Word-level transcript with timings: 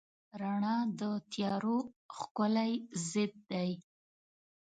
رڼا 0.41 0.77
د 0.99 1.01
تیارو 1.31 1.77
ښکلی 2.17 2.73
ضد 3.09 3.33
دی. 3.51 3.71